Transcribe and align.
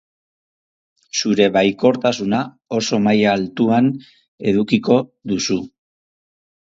Zure 1.17 1.45
baikortasuna 1.57 2.39
oso 2.77 2.99
maila 3.07 3.35
altuan 3.39 3.91
edukiko 4.53 4.97
duzu. 5.33 5.59